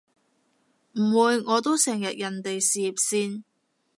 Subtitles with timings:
[0.93, 3.43] 唔會，我都成日人哋事業線